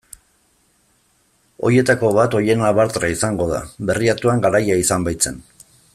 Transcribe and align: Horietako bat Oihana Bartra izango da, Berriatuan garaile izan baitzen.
Horietako 1.67 2.09
bat 2.19 2.37
Oihana 2.39 2.73
Bartra 2.81 3.11
izango 3.17 3.49
da, 3.53 3.61
Berriatuan 3.91 4.43
garaile 4.47 4.83
izan 4.87 5.07
baitzen. 5.11 5.39